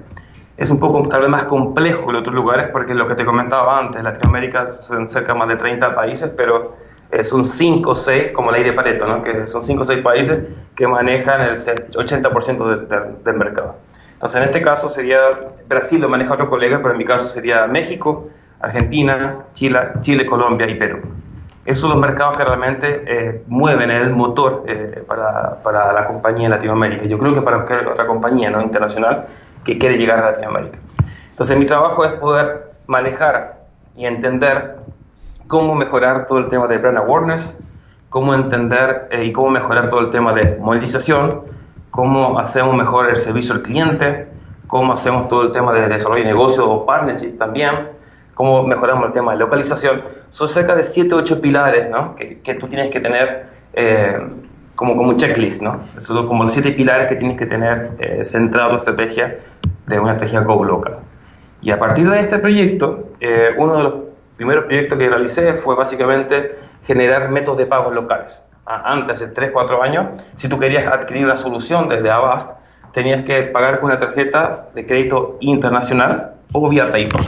[0.56, 3.24] Es un poco tal vez más complejo que en otros lugares, porque lo que te
[3.24, 6.74] comentaba antes, Latinoamérica son cerca más de 30 países, pero
[7.10, 9.22] eh, son 5 o 6, como la ley de Pareto, ¿no?
[9.22, 10.40] que son 5 o 6 países
[10.74, 13.76] que manejan el 80% del mercado.
[14.24, 15.18] Entonces, en este caso sería,
[15.68, 20.66] Brasil lo maneja otro colega, pero en mi caso sería México, Argentina, Chile, Chile Colombia
[20.66, 21.00] y Perú.
[21.66, 26.46] Esos son los mercados que realmente eh, mueven el motor eh, para, para, la compañía
[26.46, 27.04] en Latinoamérica.
[27.04, 28.62] Yo creo que para cualquier otra compañía ¿no?
[28.62, 29.26] internacional
[29.62, 30.78] que quiere llegar a Latinoamérica.
[31.28, 33.58] Entonces mi trabajo es poder manejar
[33.94, 34.76] y entender
[35.48, 37.54] cómo mejorar todo el tema de brand awareness,
[38.08, 41.52] cómo entender eh, y cómo mejorar todo el tema de monetización,
[41.94, 44.26] cómo hacemos mejor el servicio al cliente,
[44.66, 47.90] cómo hacemos todo el tema de desarrollo de negocio o partnership también,
[48.34, 50.02] cómo mejoramos el tema de localización.
[50.30, 52.16] Son cerca de 7 o 8 pilares ¿no?
[52.16, 54.18] que, que, tú tienes que tener eh,
[54.74, 55.62] como, como un checklist.
[55.62, 55.84] ¿no?
[55.98, 59.36] Son como los 7 pilares que tienes que tener eh, centrado tu estrategia
[59.86, 60.98] de una estrategia Go Local.
[61.62, 63.94] Y a partir de este proyecto, eh, uno de los
[64.36, 69.82] primeros proyectos que realicé fue básicamente generar métodos de pagos locales antes, hace 3, 4
[69.82, 72.50] años, si tú querías adquirir una solución desde Avast,
[72.92, 77.24] tenías que pagar con una tarjeta de crédito internacional o vía PayPal.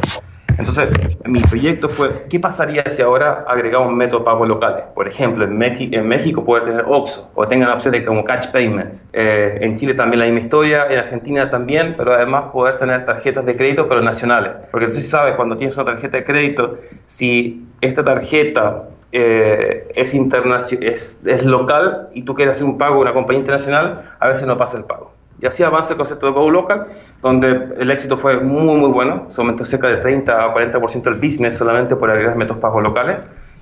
[0.58, 0.88] Entonces,
[1.24, 4.84] mi proyecto fue, ¿qué pasaría si ahora agregamos métodos de pago locales?
[4.94, 8.94] Por ejemplo, en, en México puede tener OXXO o tengan de como Catch Payment.
[9.12, 13.44] Eh, en Chile también la misma historia, en Argentina también, pero además poder tener tarjetas
[13.44, 14.52] de crédito, pero nacionales.
[14.70, 18.84] Porque no sé si sabes, cuando tienes una tarjeta de crédito, si esta tarjeta
[19.18, 24.14] eh, es, es, es, local y tú quieres hacer un pago a una compañía internacional,
[24.20, 25.12] a veces no pasa el pago.
[25.40, 26.86] Y así avanza el concepto de Go Local,
[27.22, 27.48] donde
[27.78, 29.26] el éxito fue muy, muy bueno.
[29.28, 33.18] Se aumentó cerca de 30 a 40% del business solamente por agregar métodos pagos locales.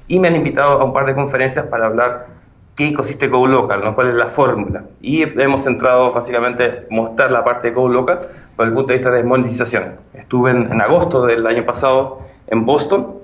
[0.08, 2.26] Y me han invitado a un par de conferencias para hablar
[2.74, 3.94] qué consiste Go Local, ¿no?
[3.94, 4.84] cuál es la fórmula.
[5.00, 8.20] Y hemos centrado básicamente mostrar la parte de Go Local
[8.56, 9.96] por el punto de vista de monetización.
[10.14, 13.18] Estuve en, en agosto del año pasado en Boston,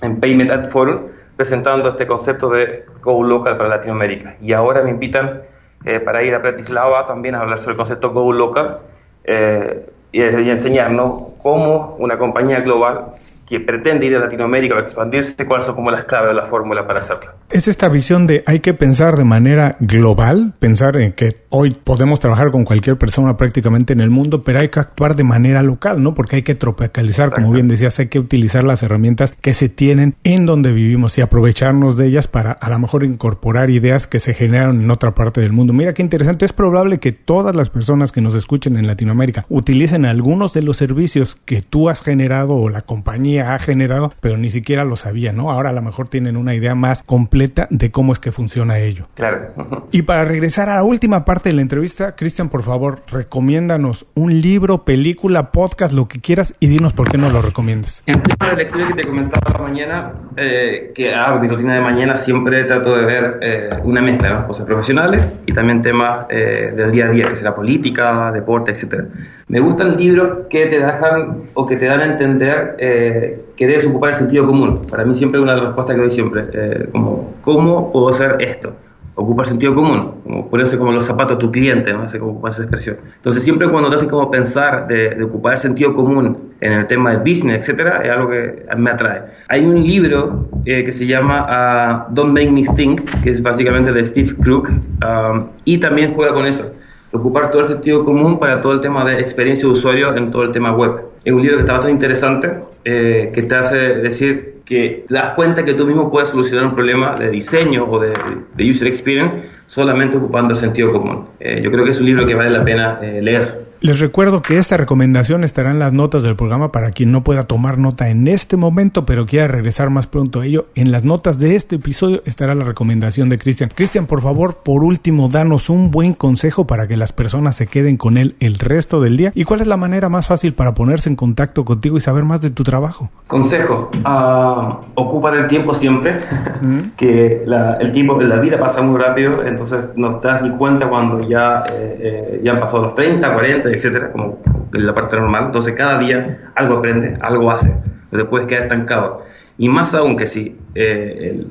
[0.00, 1.00] en Payment at Forum,
[1.42, 4.36] presentando este concepto de Go Local para Latinoamérica.
[4.40, 5.42] Y ahora me invitan
[5.84, 8.78] eh, para ir a Bratislava también a hablar sobre el concepto Go Local
[9.24, 13.06] eh, y, y enseñarnos cómo una compañía global
[13.52, 16.86] que pretende ir a Latinoamérica o expandirse, cuáles son como las claves de la fórmula
[16.86, 17.32] para hacerlo.
[17.50, 22.18] Es esta visión de hay que pensar de manera global, pensar en que hoy podemos
[22.18, 26.02] trabajar con cualquier persona prácticamente en el mundo, pero hay que actuar de manera local,
[26.02, 26.14] ¿no?
[26.14, 30.14] Porque hay que tropicalizar, como bien decías, hay que utilizar las herramientas que se tienen
[30.24, 34.32] en donde vivimos y aprovecharnos de ellas para a lo mejor incorporar ideas que se
[34.32, 35.74] generaron en otra parte del mundo.
[35.74, 40.06] Mira qué interesante, es probable que todas las personas que nos escuchen en Latinoamérica utilicen
[40.06, 44.50] algunos de los servicios que tú has generado o la compañía ha generado, pero ni
[44.50, 45.50] siquiera lo sabía, ¿no?
[45.50, 49.08] Ahora a lo mejor tienen una idea más completa de cómo es que funciona ello.
[49.14, 49.50] Claro.
[49.90, 54.40] Y para regresar a la última parte de la entrevista, Cristian, por favor, recomiéndanos un
[54.40, 58.02] libro, película, podcast, lo que quieras y dinos por qué no lo recomiendas.
[58.06, 62.16] En tema de lectura que te comentaba mañana, eh, que hago mi rutina de mañana
[62.16, 64.46] siempre trato de ver eh, una mezcla, ¿no?
[64.46, 69.06] Cosas profesionales y también temas eh, del día a día, que será política, deporte, etcétera.
[69.52, 73.86] Me gustan libros que te dejan o que te dan a entender eh, que debes
[73.86, 74.80] ocupar el sentido común.
[74.90, 78.36] Para mí siempre una de las respuestas que doy siempre, eh, como, ¿cómo puedo hacer
[78.40, 78.72] esto?
[79.14, 82.04] Ocupar sentido común, como ponerse como los zapatos a tu cliente, ¿no?
[82.04, 82.96] Hace como esa expresión.
[83.14, 87.10] Entonces siempre cuando te hacen como pensar de, ocupar el sentido común en el tema
[87.10, 89.20] de business, etcétera, es algo que me atrae.
[89.48, 93.92] Hay un libro eh, que se llama uh, Don't Make Me Think, que es básicamente
[93.92, 96.72] de Steve Crook, um, y también juega con eso
[97.12, 100.44] ocupar todo el sentido común para todo el tema de experiencia de usuario en todo
[100.44, 101.00] el tema web.
[101.24, 102.50] Es un libro que está bastante interesante,
[102.84, 106.74] eh, que te hace decir que te das cuenta que tú mismo puedes solucionar un
[106.74, 108.14] problema de diseño o de,
[108.58, 109.34] user experience
[109.66, 111.26] solamente ocupando el sentido común.
[111.38, 113.72] Eh, yo creo que es un libro que vale la pena eh, leer.
[113.82, 117.42] Les recuerdo que esta recomendación estará en las notas del programa para quien no pueda
[117.42, 120.66] tomar nota en este momento, pero quiera regresar más pronto a ello.
[120.76, 123.72] En las notas de este episodio estará la recomendación de Cristian.
[123.74, 127.96] Cristian, por favor, por último, danos un buen consejo para que las personas se queden
[127.96, 129.32] con él el resto del día.
[129.34, 132.40] ¿Y cuál es la manera más fácil para ponerse en contacto contigo y saber más
[132.40, 133.10] de tu trabajo?
[133.26, 134.61] Consejo, uh,
[134.94, 136.20] ocupar el tiempo siempre,
[136.96, 137.44] que
[137.80, 141.64] el tiempo, la vida pasa muy rápido, entonces no te das ni cuenta cuando ya,
[141.70, 144.38] eh, eh, ya han pasado los 30, 40 etcétera, como
[144.72, 145.44] en la parte normal.
[145.46, 147.72] Entonces, cada día algo aprende, algo hace,
[148.10, 149.24] pero puedes quedar estancado.
[149.58, 151.44] Y más aún que si eh,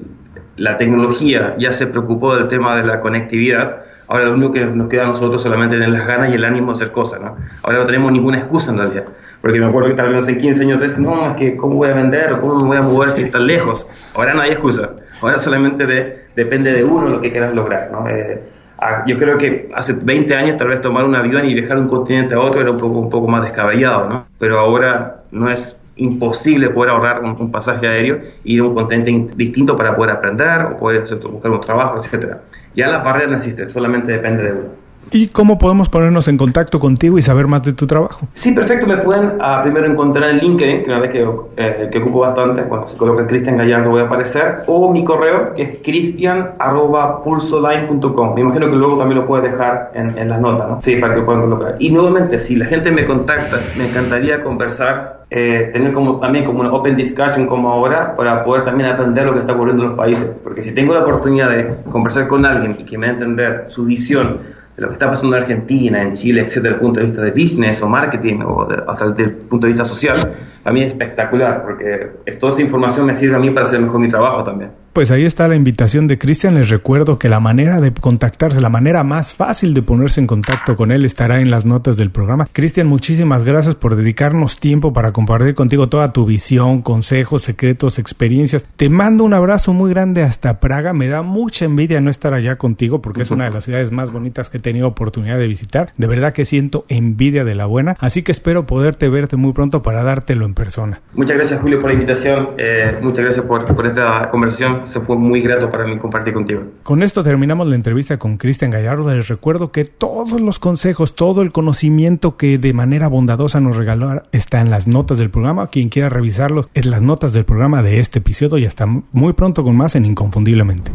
[0.58, 4.88] la tecnología ya se preocupó del tema de la conectividad, ahora lo único que nos
[4.90, 7.22] queda a nosotros solamente tener las ganas y el ánimo de hacer cosas.
[7.22, 7.38] ¿no?
[7.64, 9.06] Ahora no tenemos ninguna excusa en realidad.
[9.42, 11.90] Porque me acuerdo que tal vez hace 15 años atrás, no, es que cómo voy
[11.90, 13.88] a vender cómo me voy a mover si tan lejos.
[14.14, 14.92] Ahora no hay excusa.
[15.22, 17.90] Ahora solamente de, depende de uno lo que quieras lograr.
[17.92, 18.08] ¿no?
[18.08, 18.42] Eh,
[18.78, 21.84] ah, yo creo que hace 20 años tal vez tomar un avión y viajar de
[21.84, 24.26] un continente a otro era un poco, un poco más descabellado, ¿no?
[24.38, 29.34] pero ahora no es imposible poder ahorrar un, pasaje aéreo y ir a un continente
[29.36, 32.42] distinto para poder aprender o poder buscar un trabajo, etcétera.
[32.74, 34.81] Ya la barrera no existe, solamente depende de uno.
[35.14, 38.30] ¿Y cómo podemos ponernos en contacto contigo y saber más de tu trabajo?
[38.34, 38.88] Sí, perfecto.
[38.88, 41.28] Me pueden uh, primero encontrar en LinkedIn, que vez que,
[41.58, 42.62] eh, que ocupo bastante.
[42.64, 44.60] Bueno, si colocan Cristian Gallardo voy a aparecer.
[44.68, 48.36] O mi correo, que es cristian.pulsoline.com.
[48.36, 50.82] Me imagino que luego también lo puedes dejar en, en, las notas, ¿no?
[50.82, 51.76] Sí, para que puedan colocar.
[51.80, 56.62] Y nuevamente, si la gente me contacta, me encantaría conversar, eh, tener como, también como
[56.62, 59.98] una open discussion como ahora, para poder también aprender lo que está ocurriendo en los
[59.98, 60.30] países.
[60.42, 63.64] Porque si tengo la oportunidad de conversar con alguien y que me va a entender
[63.66, 67.00] su visión, de lo que está pasando en Argentina, en Chile, etcétera, desde el punto
[67.00, 70.18] de vista de business o marketing o hasta desde el punto de vista social,
[70.64, 74.00] a mí es espectacular porque toda esa información me sirve a mí para hacer mejor
[74.00, 74.72] mi trabajo también.
[74.94, 76.56] Pues ahí está la invitación de Cristian.
[76.56, 80.76] Les recuerdo que la manera de contactarse, la manera más fácil de ponerse en contacto
[80.76, 82.50] con él estará en las notas del programa.
[82.52, 88.68] Cristian, muchísimas gracias por dedicarnos tiempo para compartir contigo toda tu visión, consejos, secretos, experiencias.
[88.76, 90.92] Te mando un abrazo muy grande hasta Praga.
[90.92, 94.12] Me da mucha envidia no estar allá contigo porque es una de las ciudades más
[94.12, 95.94] bonitas que he tenido oportunidad de visitar.
[95.96, 97.96] De verdad que siento envidia de la buena.
[98.02, 101.00] Así que espero poderte verte muy pronto para dártelo en persona.
[101.14, 102.50] Muchas gracias Julio por la invitación.
[102.58, 106.64] Eh, muchas gracias por, por esta conversación se fue muy grato para mí compartir contigo.
[106.84, 109.14] Con esto terminamos la entrevista con Cristian Gallardo.
[109.14, 114.24] Les recuerdo que todos los consejos, todo el conocimiento que de manera bondadosa nos regaló
[114.32, 115.68] está en las notas del programa.
[115.68, 119.64] Quien quiera revisarlo en las notas del programa de este episodio y hasta muy pronto
[119.64, 120.92] con más en Inconfundiblemente.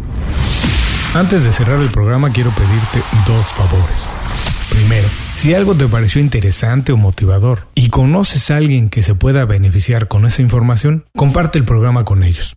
[1.14, 4.16] Antes de cerrar el programa quiero pedirte dos favores.
[4.70, 9.44] Primero, si algo te pareció interesante o motivador y conoces a alguien que se pueda
[9.44, 12.56] beneficiar con esa información, comparte el programa con ellos.